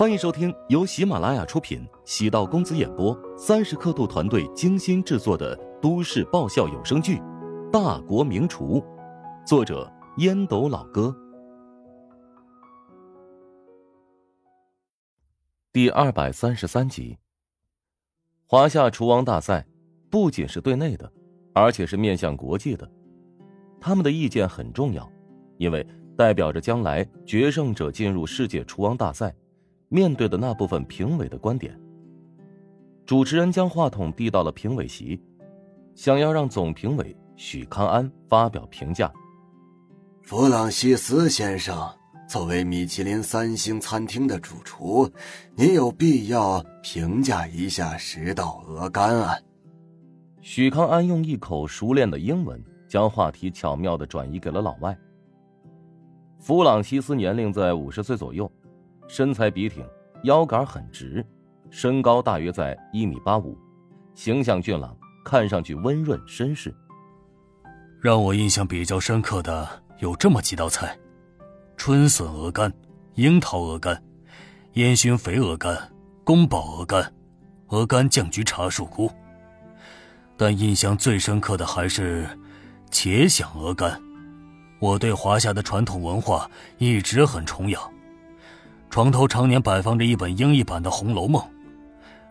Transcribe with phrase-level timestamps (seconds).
[0.00, 7.18] 欢迎收听由喜马拉雅出品、喜道公子演播、三十刻度团队精心制作的都市爆笑有声剧
[7.70, 8.80] 《大国名厨》，
[9.46, 11.14] 作者烟斗老哥，
[15.70, 17.18] 第二百三十三集。
[18.46, 19.66] 华夏厨王大赛
[20.08, 21.12] 不仅是对内的，
[21.52, 22.90] 而且是面向国际的，
[23.78, 25.06] 他们的意见很重要，
[25.58, 25.86] 因为
[26.16, 29.30] 代表着将来决胜者进入世界厨王大赛。
[29.92, 31.76] 面对的那部分评委的观点，
[33.04, 35.20] 主持人将话筒递到了评委席，
[35.96, 39.12] 想要让总评委许康安发表评价。
[40.22, 41.76] 弗朗西斯先生，
[42.28, 45.10] 作为米其林三星餐厅的主厨，
[45.56, 49.36] 您有必要评价一下食道鹅肝啊！
[50.40, 54.96] 许康安用一口熟练的英文，将话题巧妙的转移给了老外。
[56.38, 58.48] 弗朗西斯年龄在五十岁左右。
[59.12, 59.84] 身材笔挺，
[60.22, 61.26] 腰杆很直，
[61.68, 63.58] 身高大约在一米八五，
[64.14, 66.72] 形象俊朗，看上去温润绅士。
[68.00, 70.96] 让我印象比较深刻的有这么几道菜：
[71.76, 72.72] 春笋鹅肝、
[73.14, 74.00] 樱桃鹅肝、
[74.74, 75.76] 烟熏肥鹅肝、
[76.22, 77.12] 宫保鹅肝、
[77.70, 79.10] 鹅肝酱焗茶树菇。
[80.36, 82.24] 但印象最深刻的还是
[82.92, 84.00] 茄响鹅肝。
[84.78, 87.92] 我对华夏的传统文化一直很崇仰。
[88.90, 91.40] 床头常年摆放着一本英译版的《红楼梦》，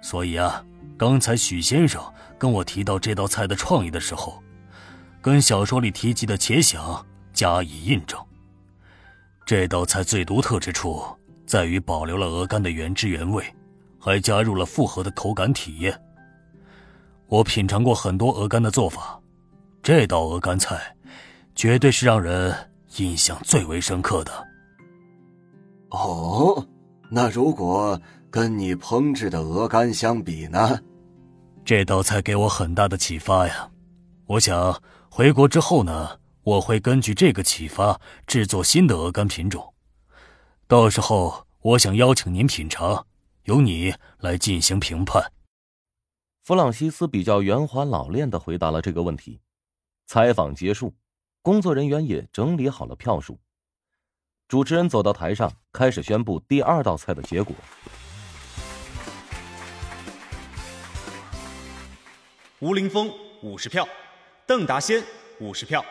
[0.00, 0.64] 所以啊，
[0.96, 2.00] 刚才许先生
[2.38, 4.40] 跟我提到这道菜的创意的时候，
[5.20, 8.18] 跟小说里提及的茄想加以印证。
[9.44, 11.04] 这道菜最独特之处
[11.44, 13.44] 在于保留了鹅肝的原汁原味，
[13.98, 16.00] 还加入了复合的口感体验。
[17.26, 19.20] 我品尝过很多鹅肝的做法，
[19.82, 20.94] 这道鹅肝菜
[21.56, 22.54] 绝对是让人
[22.98, 24.53] 印象最为深刻的。
[25.94, 26.66] 哦，
[27.08, 28.00] 那如果
[28.30, 30.80] 跟你烹制的鹅肝相比呢？
[31.64, 33.70] 这道菜给我很大的启发呀！
[34.26, 39.72] 我想回国之后呢，我会根据这个启发制作新的鹅肝品种。
[40.66, 43.06] 到时候我想邀请您品尝，
[43.44, 45.22] 由你来进行评判。
[46.42, 49.40] 弗朗西斯比较圆滑老练的回答了这个问题。
[50.06, 50.92] 采访结束，
[51.40, 53.38] 工作人员也整理好了票数。
[54.46, 57.54] 主持人走到台上，开始宣布第二道菜的结果。
[62.60, 63.10] 吴林峰
[63.42, 63.86] 五十票，
[64.46, 65.02] 邓达先
[65.40, 65.84] 五十票，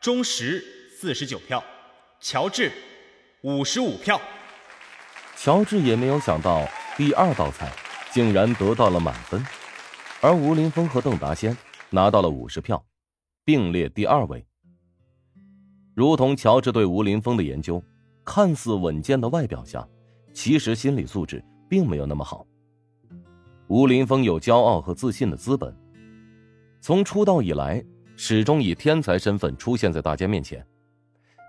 [0.00, 0.64] 钟石
[0.98, 1.62] 四十九票，
[2.20, 2.72] 乔治
[3.42, 4.20] 五十五票。
[5.36, 6.66] 乔治也没有想到，
[6.96, 7.70] 第二道菜
[8.10, 9.44] 竟然得到了满分，
[10.20, 11.56] 而吴林峰和邓达先
[11.90, 12.84] 拿到了五十票，
[13.44, 14.47] 并列第二位。
[15.98, 17.82] 如同乔治对吴林峰的研究，
[18.24, 19.84] 看似稳健的外表下，
[20.32, 22.46] 其实心理素质并没有那么好。
[23.66, 25.74] 吴林峰有骄傲和自信的资本，
[26.80, 30.64] 从出道以来，始终以天才身份出现在大家面前。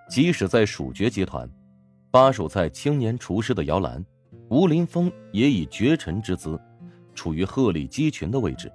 [0.10, 1.48] 即使在蜀爵集团，
[2.10, 4.04] 巴蜀菜青年厨师的摇篮，
[4.50, 6.60] 吴林峰也以绝尘之姿，
[7.14, 8.72] 处于鹤立鸡群的位置。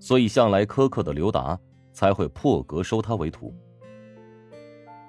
[0.00, 1.56] 所以，向来苛刻的刘达
[1.92, 3.54] 才会破格收他为徒。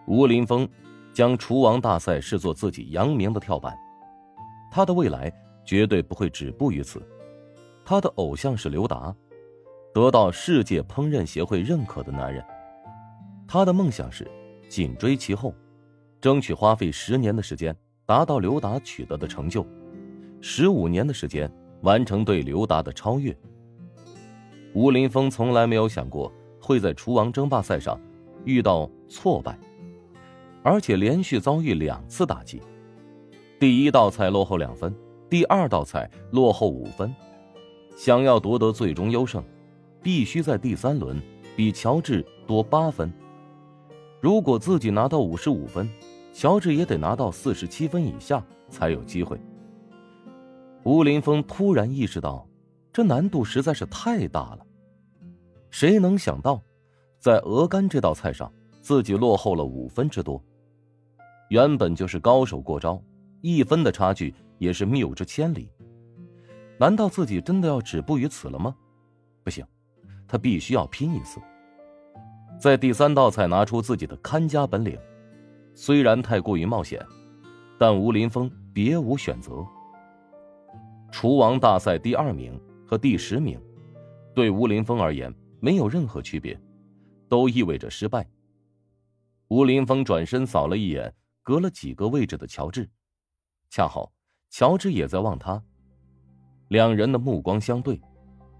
[0.06, 0.68] 吴林峰
[1.14, 3.78] 将厨王大赛视作自己扬名的跳板，
[4.72, 5.32] 他的未来
[5.64, 7.02] 绝对不会止步于此。
[7.86, 9.16] 他的偶像是刘达，
[9.94, 12.44] 得到世界烹饪协会认可的男人。
[13.48, 14.30] 他的梦想是
[14.68, 15.54] 紧追其后，
[16.20, 17.76] 争取花费十年的时间
[18.06, 19.66] 达到刘达取得的成就，
[20.42, 21.50] 十五年的时间
[21.82, 23.36] 完成对刘达的超越。
[24.74, 28.00] 吴林峰从来没有想过会在厨王争霸赛上
[28.44, 29.58] 遇到挫败。
[30.64, 32.62] 而且连续遭遇两次打击，
[33.60, 34.96] 第一道菜落后两分，
[35.30, 37.14] 第二道菜落后五分，
[37.98, 39.44] 想要夺得最终优胜，
[40.02, 41.22] 必须在第三轮
[41.56, 43.12] 比乔治多八分。
[44.22, 45.90] 如果自己拿到五十五分，
[46.32, 49.38] 乔治也得拿到四十七分以下才有机会。
[50.84, 52.48] 吴林峰突然意识到，
[52.94, 54.60] 这难度实在是太大了。
[55.70, 56.62] 谁能想到，
[57.20, 58.50] 在鹅肝这道菜上，
[58.82, 60.42] 自己落后了五分之多。
[61.54, 63.00] 原本就是高手过招，
[63.42, 65.70] 一分的差距也是谬之千里。
[66.80, 68.76] 难道自己真的要止步于此了吗？
[69.44, 69.64] 不行，
[70.28, 71.40] 他必须要拼一次，
[72.60, 74.98] 在第三道菜拿出自己的看家本领。
[75.76, 77.00] 虽然太过于冒险，
[77.78, 79.64] 但吴林峰别无选择。
[81.12, 83.62] 厨王大赛第二名和第十名，
[84.34, 86.60] 对吴林峰而言没有任何区别，
[87.30, 88.28] 都意味着失败。
[89.50, 91.14] 吴林峰转身扫了一眼。
[91.44, 92.90] 隔了几个位置的乔治，
[93.70, 94.12] 恰好
[94.50, 95.62] 乔治也在望他。
[96.70, 98.02] 两人的目光相对，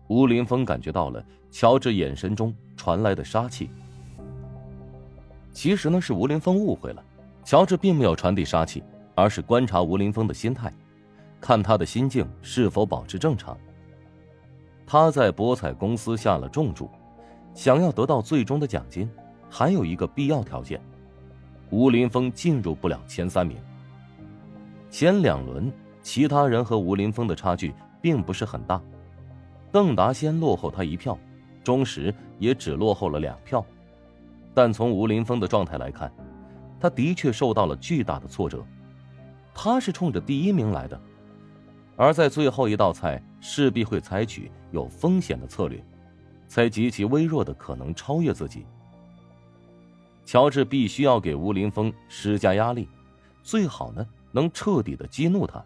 [0.10, 3.70] 吴林峰感觉到了乔治眼神中传来的杀气。
[5.54, 7.02] 其实呢，是吴林峰误会了，
[7.46, 8.84] 乔治并没有传递杀气，
[9.16, 10.74] 而是观察吴林峰的心态，
[11.40, 13.58] 看他的心境是否保持正常。
[14.86, 16.90] 他在博彩公司下了重注，
[17.54, 19.10] 想要得到最终的奖金，
[19.50, 20.82] 还有一个必要条件：
[21.74, 23.58] 吴林峰进入不了前三名。
[24.92, 25.74] 前两轮，
[26.04, 28.80] 其他人和吴林峰的差距并不是很大，
[29.72, 31.18] 邓达先落后他一票，
[31.64, 33.66] 钟石也只落后了两票。
[34.54, 36.14] 但从吴林峰的状态来看，
[36.80, 38.64] 他的确受到了巨大的挫折。
[39.52, 41.02] 他是冲着第一名来的，
[41.96, 45.84] 而在最后一道菜势必会采取有风险的策略，
[46.48, 48.64] 才极其微弱的可能超越自己。
[50.26, 52.88] 乔治必须要给吴林峰施加压力，
[53.44, 55.64] 最好呢能彻底的激怒他。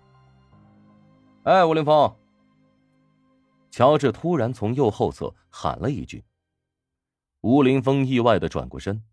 [1.44, 2.14] 哎，吴林峰！
[3.70, 6.26] 乔治突然从右后侧喊了一句。
[7.42, 9.04] 吴林峰意外的转过身，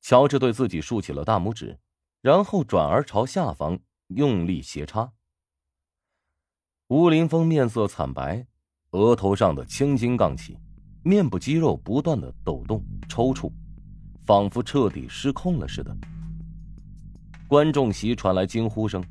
[0.00, 1.78] 乔治对自己竖起了大拇指，
[2.22, 3.78] 然后转而朝下方
[4.08, 5.12] 用力斜插。
[6.88, 8.46] 吴林峰面色惨白，
[8.90, 10.58] 额头上的青筋杠起，
[11.02, 13.52] 面部肌肉不断的抖动抽搐，
[14.24, 15.96] 仿佛彻底失控了似的。
[17.48, 19.04] 观众席传来惊呼声，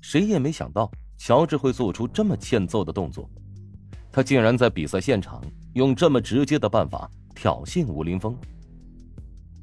[0.00, 3.28] 谁也没想到乔治会做出这么欠揍的动作，
[4.10, 5.42] 他竟然在比赛现场
[5.74, 7.10] 用这么直接的办法。
[7.36, 8.32] 挑衅吴林峰！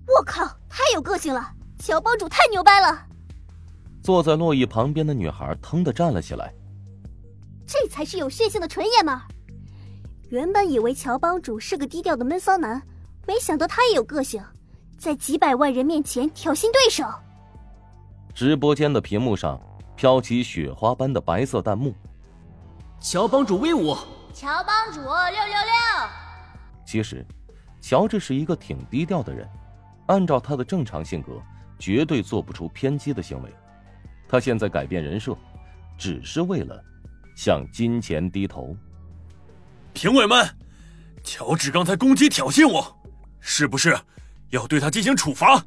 [0.06, 1.42] 我靠，太有个性了！
[1.80, 3.07] 乔帮主太牛掰了！
[4.04, 6.54] 坐在洛伊旁边的女孩腾的站了起来。
[7.65, 9.21] 这才是有血性的纯爷们儿！
[10.31, 12.86] 原本以为乔帮主是个低调的闷骚男，
[13.25, 14.44] 没想到他也有个性，
[15.01, 17.03] 在几百万人面前挑衅对手。
[18.36, 19.59] 直播间的屏幕上
[19.95, 21.92] 飘起雪花般的白色弹幕。
[23.00, 23.98] 乔帮主威武！
[24.31, 26.09] 乔帮主六六六！
[26.86, 27.25] 其实。
[27.81, 29.50] 乔治是一个挺低调的人，
[30.06, 31.42] 按照他的正常性格，
[31.80, 33.51] 绝对做不出偏激的行为。
[34.30, 35.36] 他现在改变人设，
[35.97, 36.80] 只是为了
[37.36, 38.77] 向金钱低头。
[39.94, 40.47] 评委们，
[41.24, 42.95] 乔治刚才攻击挑衅我，
[43.39, 43.97] 是不是
[44.51, 45.63] 要对他进行处罚？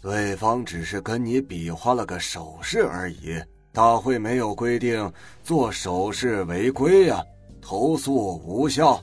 [0.00, 3.40] 对方只是跟你比划了个手势而已，
[3.72, 5.10] 大会没有规定
[5.42, 7.22] 做手势违规呀，
[7.60, 9.00] 投诉无效。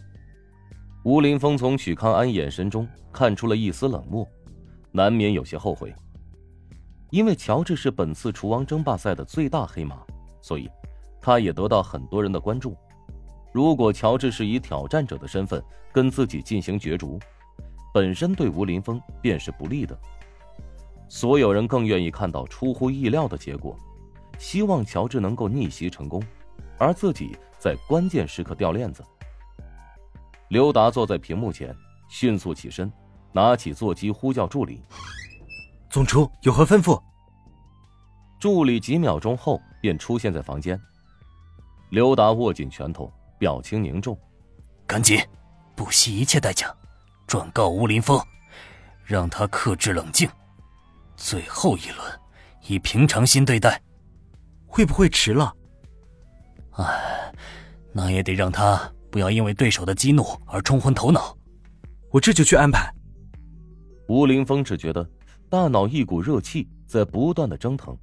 [1.04, 4.28] 吴林峰从许康安眼神中看出了一丝冷漠，
[4.92, 5.94] 难免有些后悔。
[7.12, 9.98] 因为乔治是本次厨王争霸赛的最大黑马，
[10.42, 10.70] 所以
[11.22, 12.76] 他也得到很多人的关注。
[13.54, 15.64] 如果乔治是以挑战者的身份
[15.94, 17.20] 跟自己进行角逐，
[17.96, 19.98] 本身对吴林峰便是不利的。
[21.08, 23.74] 所有人更愿意看到出乎意料的结果，
[24.38, 26.22] 希望乔治能够逆袭成功，
[26.78, 29.02] 而自己在关键时刻掉链子。
[30.50, 31.74] 刘达坐在屏幕前，
[32.10, 32.92] 迅速起身，
[33.32, 34.82] 拿起座机呼叫助理
[35.90, 37.02] ：“总厨有何吩咐？”
[38.42, 40.78] 助理几秒钟后便出现在房间。
[41.92, 43.10] 刘达握紧拳头，
[43.40, 44.20] 表情凝重
[44.86, 45.18] ：“赶紧，
[45.78, 46.76] 不惜一切代价，
[47.36, 48.18] 转告吴林峰，
[49.04, 50.26] 让他克制冷静，
[51.18, 52.20] 最后一轮
[52.66, 53.82] 以平常心对待。
[54.66, 55.54] 会不会迟了？
[56.78, 57.34] 唉，
[57.92, 61.38] 那也得让他。”不要因为对手的激怒而冲昏头脑，
[62.10, 62.90] 我这就去安排。
[64.08, 65.06] 吴林峰只觉得
[65.50, 67.98] 大脑一股热气在不断的蒸腾，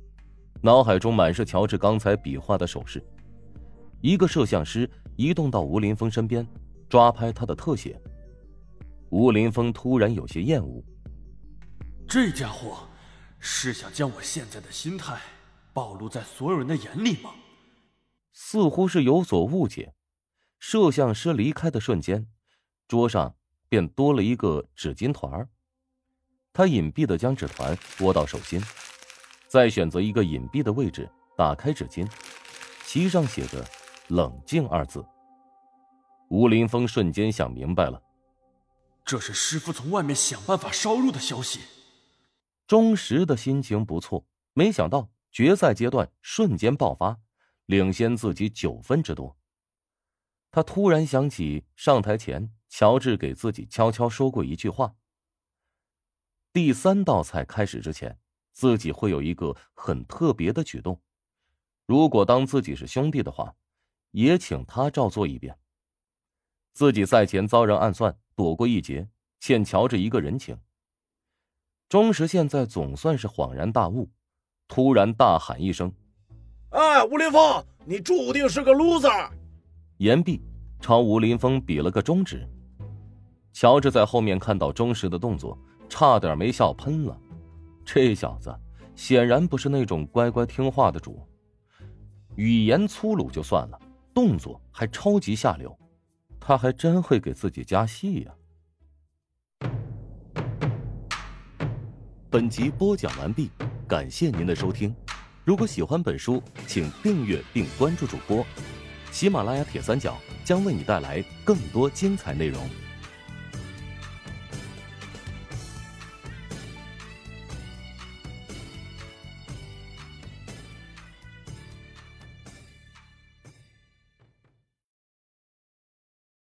[0.60, 3.02] 脑海中满是乔治刚才比划的手势。
[4.02, 6.46] 一个摄像师移动到吴林峰身边，
[6.90, 7.98] 抓拍他的特写。
[9.12, 10.82] 吴林峰突然有些厌恶，
[12.08, 12.88] 这家伙
[13.38, 15.20] 是想将我现在的心态
[15.74, 17.30] 暴露在所有人的眼里吗？
[18.32, 19.92] 似乎是有所误解。
[20.58, 22.26] 摄像师离开的瞬间，
[22.88, 23.36] 桌上
[23.68, 25.46] 便多了一个纸巾团
[26.50, 28.62] 他隐蔽的将纸团握到手心，
[29.46, 32.10] 再选择一个隐蔽的位置，打开纸巾，
[32.86, 33.62] 其上写着
[34.08, 35.04] “冷静”二字。
[36.30, 38.00] 吴林峰瞬间想明白了，
[39.04, 41.60] 这是师傅从外面想办法烧入的消息。
[42.66, 47.20] 钟石的心情不错，没想到决赛阶段瞬间爆发，
[47.66, 49.36] 领先自己九分之多。
[50.50, 54.94] 他突然想起上台前，乔治给自己悄悄说过一句话：
[56.52, 58.18] 第三道菜开始之前，
[58.52, 61.00] 自己会有一个很特别的举动。
[61.86, 63.54] 如果当自己是兄弟的话，
[64.12, 65.58] 也请他照做一遍。
[66.72, 69.08] 自己赛前遭人暗算，躲过一劫，
[69.40, 70.56] 欠乔治一个人情。
[71.88, 74.08] 钟石现在总算是恍然大悟，
[74.66, 75.92] 突然大喊一声
[76.70, 79.30] ：“哎，吴林峰，你注定是个 loser。
[79.98, 80.40] 言毕，
[80.80, 82.48] 朝吴林峰比了个中指。
[83.52, 85.58] 乔治在后面看到钟石的动作，
[85.88, 87.20] 差点没笑喷了。
[87.84, 88.58] 这小子
[88.96, 91.20] 显然不是那种乖乖听话的主，
[92.36, 93.78] 语言粗鲁就算了，
[94.14, 95.78] 动作还超级下流，
[96.44, 98.32] 他还真会给自己加戏呀。
[102.28, 103.48] 本集播讲完毕，
[103.86, 104.92] 感谢您的收听。
[105.44, 108.44] 如果喜欢本书，请订阅并关注主播。
[109.12, 112.60] 喜马拉雅铁三角将为你带来更多精彩内容。